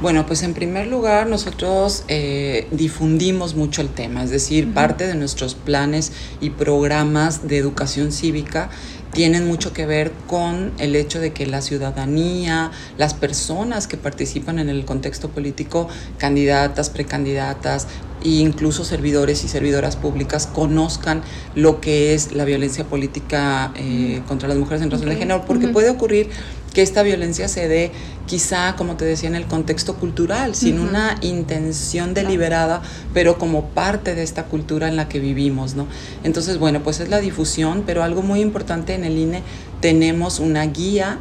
Bueno, 0.00 0.24
pues 0.24 0.42
en 0.42 0.54
primer 0.54 0.86
lugar 0.86 1.26
nosotros 1.26 2.04
eh, 2.08 2.66
difundimos 2.70 3.54
mucho 3.54 3.82
el 3.82 3.90
tema, 3.90 4.24
es 4.24 4.30
decir, 4.30 4.72
parte 4.72 5.06
de 5.06 5.14
nuestros 5.14 5.54
planes 5.54 6.12
y 6.40 6.48
programas 6.48 7.46
de 7.46 7.58
educación 7.58 8.10
cívica 8.10 8.70
tienen 9.12 9.46
mucho 9.46 9.72
que 9.72 9.86
ver 9.86 10.12
con 10.26 10.72
el 10.78 10.96
hecho 10.96 11.20
de 11.20 11.32
que 11.32 11.44
la 11.46 11.60
ciudadanía, 11.60 12.70
las 12.96 13.12
personas 13.12 13.86
que 13.86 13.96
participan 13.96 14.58
en 14.58 14.68
el 14.68 14.84
contexto 14.84 15.28
político, 15.30 15.88
candidatas, 16.16 16.90
precandidatas, 16.90 17.86
e 18.22 18.28
incluso 18.28 18.84
servidores 18.84 19.44
y 19.44 19.48
servidoras 19.48 19.96
públicas 19.96 20.46
conozcan 20.46 21.22
lo 21.54 21.80
que 21.80 22.12
es 22.14 22.32
la 22.32 22.44
violencia 22.44 22.84
política 22.84 23.72
eh, 23.76 24.22
contra 24.28 24.46
las 24.46 24.58
mujeres 24.58 24.82
en 24.82 24.90
razón 24.90 25.08
de 25.08 25.16
género, 25.16 25.44
porque 25.46 25.68
puede 25.68 25.90
ocurrir 25.90 26.28
que 26.72 26.82
esta 26.82 27.02
violencia 27.02 27.48
se 27.48 27.68
dé 27.68 27.92
quizá, 28.26 28.76
como 28.76 28.96
te 28.96 29.04
decía, 29.04 29.28
en 29.28 29.34
el 29.34 29.46
contexto 29.46 29.96
cultural, 29.96 30.54
sin 30.54 30.78
una 30.78 31.16
intención 31.20 32.14
deliberada, 32.14 32.80
pero 33.12 33.38
como 33.38 33.70
parte 33.70 34.14
de 34.14 34.22
esta 34.22 34.44
cultura 34.44 34.86
en 34.86 34.94
la 34.94 35.08
que 35.08 35.18
vivimos, 35.18 35.74
¿no? 35.74 35.88
Entonces, 36.22 36.58
bueno, 36.58 36.80
pues 36.84 37.00
es 37.00 37.08
la 37.08 37.18
difusión, 37.18 37.82
pero 37.84 38.04
algo 38.04 38.22
muy 38.22 38.40
importante 38.40 38.94
en 38.94 39.04
el 39.04 39.18
INE, 39.18 39.42
tenemos 39.80 40.38
una 40.38 40.64
guía 40.66 41.18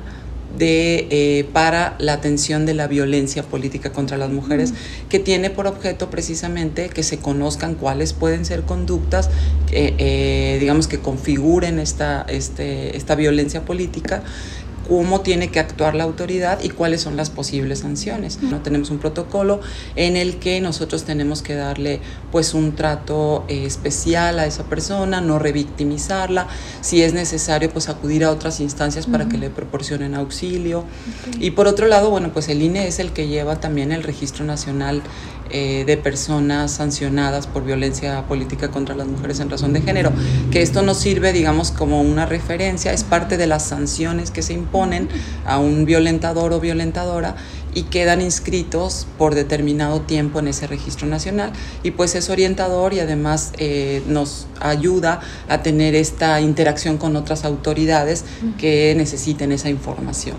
de, 0.57 1.07
eh, 1.11 1.49
para 1.53 1.95
la 1.99 2.13
atención 2.13 2.65
de 2.65 2.73
la 2.73 2.87
violencia 2.87 3.43
política 3.43 3.91
contra 3.91 4.17
las 4.17 4.29
mujeres, 4.29 4.73
que 5.09 5.19
tiene 5.19 5.49
por 5.49 5.67
objeto 5.67 6.09
precisamente 6.09 6.89
que 6.89 7.03
se 7.03 7.17
conozcan 7.17 7.75
cuáles 7.75 8.13
pueden 8.13 8.45
ser 8.45 8.63
conductas, 8.63 9.29
eh, 9.71 10.57
digamos, 10.59 10.87
que 10.87 10.99
configuren 10.99 11.79
esta, 11.79 12.25
este, 12.27 12.97
esta 12.97 13.15
violencia 13.15 13.65
política 13.65 14.23
cómo 14.89 15.21
tiene 15.21 15.49
que 15.49 15.59
actuar 15.59 15.93
la 15.93 16.03
autoridad 16.03 16.63
y 16.63 16.69
cuáles 16.69 17.01
son 17.01 17.15
las 17.15 17.29
posibles 17.29 17.79
sanciones. 17.79 18.41
¿no? 18.41 18.61
Tenemos 18.61 18.89
un 18.89 18.97
protocolo 18.97 19.61
en 19.95 20.17
el 20.17 20.37
que 20.37 20.59
nosotros 20.61 21.03
tenemos 21.03 21.43
que 21.43 21.53
darle 21.53 22.01
pues 22.31 22.55
un 22.55 22.75
trato 22.75 23.45
eh, 23.47 23.65
especial 23.65 24.39
a 24.39 24.47
esa 24.47 24.63
persona, 24.63 25.21
no 25.21 25.37
revictimizarla, 25.37 26.47
si 26.81 27.03
es 27.03 27.13
necesario 27.13 27.69
pues 27.69 27.87
acudir 27.87 28.23
a 28.23 28.31
otras 28.31 28.59
instancias 28.59 29.05
para 29.05 29.29
que 29.29 29.37
le 29.37 29.51
proporcionen 29.51 30.15
auxilio. 30.15 30.85
Y 31.39 31.51
por 31.51 31.67
otro 31.67 31.87
lado, 31.87 32.09
bueno, 32.09 32.31
pues 32.33 32.49
el 32.49 32.61
INE 32.63 32.87
es 32.87 32.97
el 32.97 33.11
que 33.11 33.27
lleva 33.27 33.59
también 33.59 33.91
el 33.91 34.01
registro 34.01 34.43
nacional 34.43 35.03
eh, 35.49 35.83
de 35.85 35.97
personas 35.97 36.71
sancionadas 36.71 37.47
por 37.47 37.63
violencia 37.63 38.23
política 38.27 38.69
contra 38.69 38.95
las 38.95 39.07
mujeres 39.07 39.39
en 39.39 39.49
razón 39.49 39.73
de 39.73 39.81
género, 39.81 40.11
que 40.51 40.61
esto 40.61 40.81
nos 40.81 40.97
sirve, 40.97 41.33
digamos, 41.33 41.71
como 41.71 42.01
una 42.01 42.25
referencia, 42.25 42.93
es 42.93 43.03
parte 43.03 43.37
de 43.37 43.47
las 43.47 43.63
sanciones 43.63 44.31
que 44.31 44.41
se 44.41 44.53
imponen 44.53 45.09
a 45.45 45.59
un 45.59 45.85
violentador 45.85 46.53
o 46.53 46.59
violentadora 46.59 47.35
y 47.73 47.83
quedan 47.83 48.21
inscritos 48.21 49.07
por 49.17 49.35
determinado 49.35 50.01
tiempo 50.01 50.39
en 50.39 50.47
ese 50.47 50.67
registro 50.67 51.07
nacional 51.07 51.51
y 51.83 51.91
pues 51.91 52.15
es 52.15 52.29
orientador 52.29 52.93
y 52.93 52.99
además 52.99 53.53
eh, 53.57 54.01
nos 54.07 54.47
ayuda 54.59 55.21
a 55.47 55.61
tener 55.61 55.95
esta 55.95 56.41
interacción 56.41 56.97
con 56.97 57.15
otras 57.15 57.45
autoridades 57.45 58.25
que 58.57 58.93
necesiten 58.97 59.51
esa 59.51 59.69
información. 59.69 60.37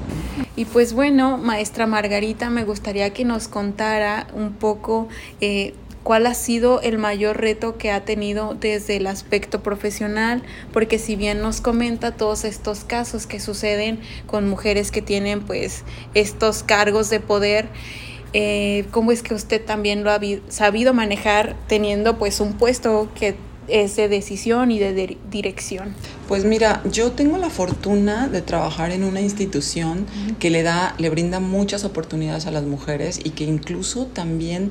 Y 0.56 0.64
pues 0.64 0.92
bueno, 0.92 1.38
maestra 1.38 1.86
Margarita, 1.86 2.50
me 2.50 2.64
gustaría 2.64 3.10
que 3.10 3.24
nos 3.24 3.48
contara 3.48 4.26
un 4.34 4.52
poco 4.52 5.08
eh, 5.40 5.74
cuál 6.10 6.26
ha 6.26 6.34
sido 6.34 6.80
el 6.80 6.98
mayor 6.98 7.40
reto 7.40 7.78
que 7.78 7.92
ha 7.92 8.04
tenido 8.04 8.56
desde 8.58 8.96
el 8.96 9.06
aspecto 9.06 9.62
profesional, 9.62 10.42
porque 10.72 10.98
si 10.98 11.14
bien 11.14 11.40
nos 11.40 11.60
comenta 11.60 12.16
todos 12.16 12.42
estos 12.42 12.82
casos 12.82 13.28
que 13.28 13.38
suceden 13.38 14.00
con 14.26 14.48
mujeres 14.48 14.90
que 14.90 15.02
tienen 15.02 15.40
pues 15.40 15.84
estos 16.14 16.64
cargos 16.64 17.10
de 17.10 17.20
poder, 17.20 17.68
eh, 18.32 18.86
¿cómo 18.90 19.12
es 19.12 19.22
que 19.22 19.34
usted 19.34 19.64
también 19.64 20.02
lo 20.02 20.10
ha 20.10 20.18
sabido 20.48 20.92
manejar 20.94 21.54
teniendo 21.68 22.18
pues 22.18 22.40
un 22.40 22.54
puesto 22.54 23.08
que 23.14 23.36
es 23.70 23.96
de 23.96 24.08
decisión 24.08 24.70
y 24.70 24.78
de 24.78 25.18
dirección? 25.30 25.94
Pues 26.28 26.44
mira, 26.44 26.82
yo 26.90 27.12
tengo 27.12 27.38
la 27.38 27.50
fortuna 27.50 28.28
de 28.28 28.42
trabajar 28.42 28.92
en 28.92 29.04
una 29.04 29.20
institución 29.20 30.06
que 30.38 30.50
le 30.50 30.62
da, 30.62 30.94
le 30.98 31.10
brinda 31.10 31.40
muchas 31.40 31.84
oportunidades 31.84 32.46
a 32.46 32.50
las 32.50 32.64
mujeres 32.64 33.20
y 33.22 33.30
que 33.30 33.44
incluso 33.44 34.06
también 34.06 34.70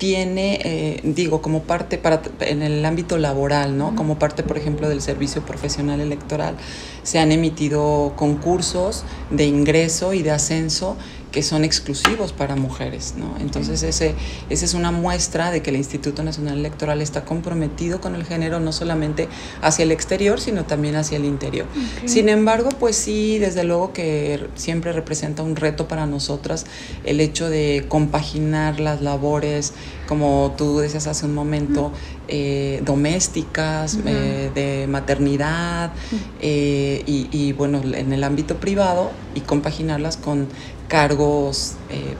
tiene, 0.00 0.60
eh, 0.64 1.00
digo, 1.04 1.42
como 1.42 1.64
parte 1.64 1.98
para, 1.98 2.22
en 2.40 2.62
el 2.62 2.82
ámbito 2.86 3.18
laboral, 3.18 3.76
¿no? 3.76 3.94
Como 3.94 4.18
parte, 4.18 4.42
por 4.42 4.56
ejemplo, 4.56 4.88
del 4.88 5.02
servicio 5.02 5.42
profesional 5.42 6.00
electoral, 6.00 6.56
se 7.02 7.18
han 7.18 7.32
emitido 7.32 8.14
concursos 8.16 9.04
de 9.30 9.44
ingreso 9.44 10.14
y 10.14 10.22
de 10.22 10.30
ascenso 10.30 10.96
que 11.30 11.42
son 11.42 11.64
exclusivos 11.64 12.32
para 12.32 12.56
mujeres. 12.56 13.14
¿no? 13.16 13.36
Entonces, 13.40 13.82
ese, 13.82 14.14
esa 14.48 14.64
es 14.64 14.74
una 14.74 14.90
muestra 14.90 15.50
de 15.50 15.62
que 15.62 15.70
el 15.70 15.76
Instituto 15.76 16.22
Nacional 16.22 16.58
Electoral 16.58 17.00
está 17.00 17.24
comprometido 17.24 18.00
con 18.00 18.14
el 18.14 18.24
género, 18.24 18.60
no 18.60 18.72
solamente 18.72 19.28
hacia 19.62 19.84
el 19.84 19.92
exterior, 19.92 20.40
sino 20.40 20.64
también 20.64 20.96
hacia 20.96 21.16
el 21.16 21.24
interior. 21.24 21.66
Sin 22.06 22.28
embargo, 22.28 22.70
pues 22.78 22.96
sí, 22.96 23.38
desde 23.38 23.64
luego 23.64 23.92
que 23.92 24.48
siempre 24.54 24.92
representa 24.92 25.42
un 25.42 25.56
reto 25.56 25.88
para 25.88 26.06
nosotras 26.06 26.66
el 27.04 27.20
hecho 27.20 27.48
de 27.48 27.84
compaginar 27.88 28.80
las 28.80 29.00
labores, 29.00 29.72
como 30.10 30.52
tú 30.58 30.80
decías 30.80 31.06
hace 31.06 31.24
un 31.24 31.34
momento, 31.34 31.92
eh, 32.26 32.82
domésticas, 32.84 33.96
eh, 34.04 34.50
de 34.52 34.88
maternidad 34.88 35.92
eh, 36.40 37.04
y, 37.06 37.28
y, 37.30 37.52
bueno, 37.52 37.80
en 37.80 38.12
el 38.12 38.24
ámbito 38.24 38.56
privado 38.56 39.12
y 39.36 39.42
compaginarlas 39.42 40.16
con 40.16 40.48
cargos 40.88 41.74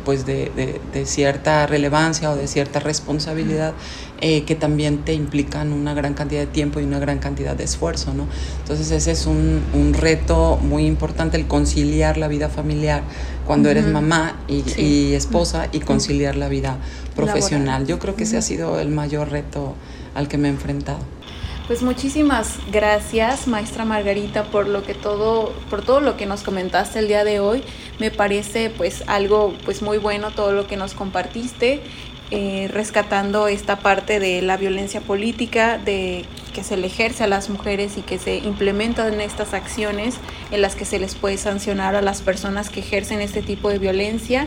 pues 0.05 0.25
de, 0.25 0.81
cierta 1.05 1.67
relevancia 1.67 2.31
o 2.31 2.37
de 2.37 2.47
cierta 2.47 2.79
responsabilidad 2.79 3.75
eh, 4.23 4.45
que 4.45 4.55
también 4.55 4.99
te 4.99 5.15
implican 5.15 5.73
una 5.73 5.95
gran 5.95 6.13
cantidad 6.13 6.41
de 6.41 6.47
tiempo 6.47 6.79
y 6.79 6.85
una 6.85 6.99
gran 6.99 7.19
cantidad 7.21 7.57
de 7.57 7.65
esfuerzo. 7.65 8.13
¿no? 8.13 8.27
Entonces 8.59 8.91
ese 8.91 9.13
es 9.13 9.27
un, 9.27 9.95
reto 9.95 10.59
muy 10.63 10.87
importante, 10.87 11.37
el 11.37 11.47
conciliar 11.47 12.17
la 12.17 12.29
vida 12.29 12.49
familiar 12.49 13.03
cuando 13.47 13.71
eres 13.71 13.87
mamá 13.87 14.37
y, 14.47 15.15
esposa 15.15 15.69
y 15.73 15.81
conciliar 15.81 16.37
la 16.37 16.49
vida 16.49 16.77
profesional. 17.17 17.87
Yo 17.87 17.99
creo 17.99 18.15
que 18.15 18.25
ese 18.25 18.37
ha 18.37 18.43
sido 18.43 18.79
el 18.79 18.91
mayor 18.91 19.31
reto 19.31 19.75
al 20.15 20.29
que 20.29 20.39
me 20.39 20.49
he 20.49 20.51
enfrentado. 20.51 21.01
Pues 21.67 21.83
muchísimas 21.83 22.57
gracias, 22.73 23.47
maestra 23.47 23.85
Margarita, 23.85 24.45
por 24.45 24.67
lo 24.67 24.83
que 24.83 24.93
todo, 24.93 25.53
por 25.71 25.83
todo 25.83 26.01
lo 26.01 26.17
que 26.17 26.27
nos 26.27 26.43
comentaste 26.43 26.99
el 26.99 27.07
día 27.07 27.23
de 27.23 27.39
hoy. 27.39 27.63
Me 28.01 28.11
parece 28.11 28.71
pues 28.71 29.05
algo 29.07 29.55
pues 29.65 29.81
muy 29.81 29.99
bueno 29.99 30.33
todo 30.33 30.51
lo 30.51 30.67
que 30.67 30.77
nos 30.77 30.95
compartiste, 30.95 31.81
eh, 32.31 32.69
rescatando 32.73 33.49
esta 33.49 33.81
parte 33.81 34.21
de 34.21 34.41
la 34.41 34.57
violencia 34.57 35.01
política, 35.01 35.79
de 35.79 36.25
que 36.55 36.63
se 36.63 36.77
le 36.77 36.87
ejerce 36.87 37.25
a 37.25 37.27
las 37.27 37.49
mujeres 37.49 37.97
y 37.97 38.03
que 38.03 38.19
se 38.19 38.39
implementan 38.39 39.21
estas 39.21 39.53
acciones 39.53 40.17
en 40.51 40.63
las 40.63 40.77
que 40.77 40.85
se 40.85 40.99
les 40.99 41.15
puede 41.17 41.39
sancionar 41.39 41.97
a 41.97 42.03
las 42.03 42.23
personas 42.23 42.71
que 42.71 42.81
ejercen 42.81 43.21
este 43.21 43.43
tipo 43.43 43.69
de 43.69 43.79
violencia. 43.79 44.47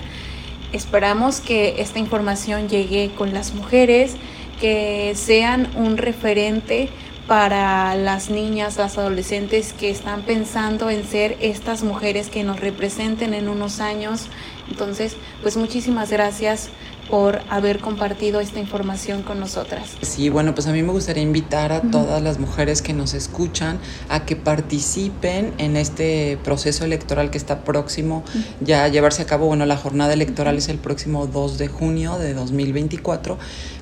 Esperamos 0.71 1.41
que 1.41 1.81
esta 1.81 1.99
información 1.99 2.69
llegue 2.69 3.11
con 3.17 3.33
las 3.33 3.53
mujeres, 3.53 4.15
que 4.61 5.13
sean 5.15 5.69
un 5.75 5.97
referente 5.97 6.89
para 7.27 7.95
las 7.95 8.29
niñas, 8.29 8.77
las 8.77 8.97
adolescentes 8.97 9.73
que 9.73 9.89
están 9.89 10.23
pensando 10.23 10.89
en 10.89 11.05
ser 11.05 11.37
estas 11.41 11.83
mujeres 11.83 12.29
que 12.29 12.43
nos 12.43 12.59
representen 12.59 13.33
en 13.33 13.47
unos 13.47 13.79
años. 13.79 14.27
Entonces, 14.69 15.15
pues 15.41 15.57
muchísimas 15.57 16.11
gracias 16.11 16.69
por 17.13 17.41
haber 17.51 17.77
compartido 17.77 18.39
esta 18.39 18.59
información 18.59 19.21
con 19.21 19.39
nosotras. 19.39 19.91
Sí, 20.01 20.29
bueno, 20.29 20.55
pues 20.55 20.65
a 20.65 20.71
mí 20.71 20.81
me 20.81 20.91
gustaría 20.91 21.21
invitar 21.21 21.71
a 21.71 21.81
todas 21.81 22.23
las 22.23 22.39
mujeres 22.39 22.81
que 22.81 22.91
nos 22.93 23.13
escuchan 23.13 23.77
a 24.09 24.25
que 24.25 24.35
participen 24.35 25.53
en 25.59 25.77
este 25.77 26.39
proceso 26.43 26.85
electoral 26.85 27.29
que 27.29 27.37
está 27.37 27.63
próximo 27.63 28.23
ya 28.61 28.85
a 28.85 28.87
llevarse 28.87 29.21
a 29.21 29.25
cabo. 29.27 29.45
Bueno, 29.45 29.67
la 29.67 29.77
jornada 29.77 30.11
electoral 30.11 30.57
es 30.57 30.69
el 30.69 30.79
próximo 30.79 31.27
2 31.27 31.59
de 31.59 31.67
junio 31.67 32.17
de 32.17 32.33
2024 32.33 33.37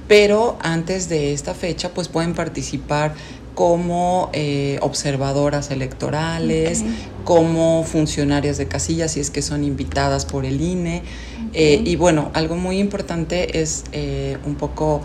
pero 0.10 0.58
antes 0.60 1.08
de 1.08 1.32
esta 1.32 1.54
fecha 1.54 1.92
pues 1.94 2.10
pueden 2.10 2.34
participar 2.34 3.14
como 3.56 4.30
eh, 4.34 4.78
observadoras 4.82 5.72
electorales, 5.72 6.84
como 7.24 7.84
funcionarias 7.84 8.58
de 8.58 8.68
casillas, 8.68 9.12
si 9.12 9.20
es 9.20 9.30
que 9.30 9.42
son 9.42 9.64
invitadas 9.64 10.26
por 10.26 10.46
el 10.46 10.60
INE. 10.62 11.04
Eh, 11.54 11.82
y 11.86 11.96
bueno, 11.96 12.32
algo 12.34 12.56
muy 12.56 12.80
importante 12.80 13.62
es 13.62 13.84
eh, 13.92 14.38
un 14.46 14.56
poco 14.56 15.02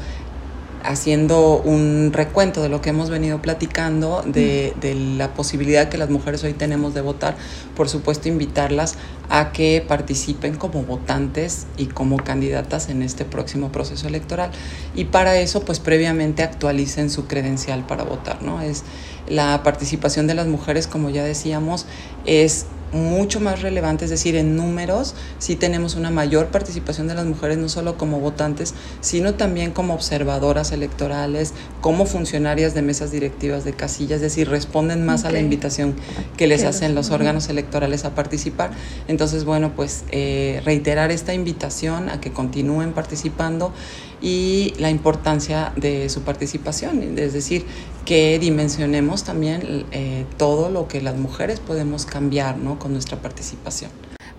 haciendo 0.86 1.58
un 1.58 2.12
recuento 2.12 2.62
de 2.62 2.68
lo 2.68 2.80
que 2.80 2.90
hemos 2.90 3.10
venido 3.10 3.42
platicando, 3.42 4.22
de, 4.24 4.72
la 5.16 5.34
posibilidad 5.34 5.88
que 5.88 5.98
las 5.98 6.10
mujeres 6.10 6.44
hoy 6.44 6.52
tenemos 6.52 6.94
de 6.94 7.00
votar, 7.00 7.36
por 7.74 7.88
supuesto 7.88 8.28
invitarlas 8.28 8.94
a 9.28 9.50
que 9.50 9.84
participen 9.86 10.54
como 10.54 10.84
votantes 10.84 11.66
y 11.76 11.86
como 11.86 12.18
candidatas 12.18 12.88
en 12.88 13.02
este 13.02 13.24
próximo 13.24 13.72
proceso 13.72 14.06
electoral. 14.06 14.50
Y 14.94 15.06
para 15.06 15.36
eso, 15.38 15.64
pues 15.64 15.80
previamente 15.80 16.44
actualicen 16.44 17.10
su 17.10 17.26
credencial 17.26 17.84
para 17.86 18.04
votar, 18.04 18.42
¿no? 18.42 18.60
Es 18.62 18.84
la 19.28 19.62
participación 19.62 20.26
de 20.26 20.34
las 20.34 20.46
mujeres, 20.46 20.86
como 20.86 21.10
ya 21.10 21.24
decíamos, 21.24 21.86
es 22.24 22.66
mucho 22.92 23.40
más 23.40 23.62
relevante, 23.62 24.04
es 24.04 24.10
decir, 24.10 24.36
en 24.36 24.56
números 24.56 25.14
sí 25.38 25.56
tenemos 25.56 25.96
una 25.96 26.10
mayor 26.10 26.48
participación 26.48 27.08
de 27.08 27.14
las 27.14 27.26
mujeres, 27.26 27.58
no 27.58 27.68
solo 27.68 27.98
como 27.98 28.20
votantes, 28.20 28.74
sino 29.00 29.34
también 29.34 29.72
como 29.72 29.94
observadoras 29.94 30.72
electorales, 30.72 31.52
como 31.80 32.06
funcionarias 32.06 32.74
de 32.74 32.82
mesas 32.82 33.10
directivas 33.10 33.64
de 33.64 33.72
casillas, 33.72 34.16
es 34.16 34.22
decir, 34.22 34.48
responden 34.48 35.04
más 35.04 35.24
a 35.24 35.30
la 35.30 35.40
invitación 35.40 35.94
que 36.36 36.46
les 36.46 36.64
hacen 36.64 36.94
los 36.94 37.10
órganos 37.10 37.48
electorales 37.48 38.04
a 38.04 38.14
participar. 38.14 38.70
Entonces, 39.08 39.44
bueno, 39.44 39.72
pues 39.74 40.04
eh, 40.10 40.62
reiterar 40.64 41.10
esta 41.10 41.34
invitación 41.34 42.08
a 42.08 42.20
que 42.20 42.32
continúen 42.32 42.92
participando 42.92 43.72
y 44.20 44.74
la 44.78 44.90
importancia 44.90 45.72
de 45.76 46.08
su 46.08 46.22
participación, 46.22 47.18
es 47.18 47.32
decir, 47.32 47.64
que 48.04 48.38
dimensionemos 48.38 49.24
también 49.24 49.86
eh, 49.90 50.24
todo 50.36 50.70
lo 50.70 50.88
que 50.88 51.00
las 51.00 51.16
mujeres 51.16 51.60
podemos 51.60 52.06
cambiar 52.06 52.56
¿no? 52.56 52.78
con 52.78 52.92
nuestra 52.92 53.18
participación. 53.18 53.90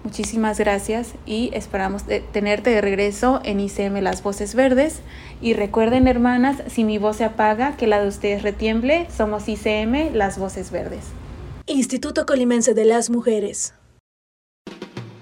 Muchísimas 0.03 0.57
gracias 0.57 1.09
y 1.25 1.49
esperamos 1.53 2.03
tenerte 2.31 2.69
de 2.69 2.79
regreso 2.79 3.41
en 3.43 3.59
ICM 3.59 3.97
Las 4.01 4.23
Voces 4.23 4.55
Verdes. 4.55 5.01
Y 5.41 5.53
recuerden, 5.53 6.07
hermanas, 6.07 6.63
si 6.67 6.85
mi 6.85 6.97
voz 6.97 7.17
se 7.17 7.25
apaga, 7.25 7.75
que 7.75 7.87
la 7.87 8.01
de 8.01 8.07
ustedes 8.07 8.41
retiemble, 8.41 9.07
somos 9.15 9.49
ICM 9.49 10.13
Las 10.13 10.37
Voces 10.37 10.71
Verdes. 10.71 11.03
Instituto 11.65 12.25
Colimense 12.25 12.73
de 12.73 12.85
las 12.85 13.09
Mujeres. 13.09 13.73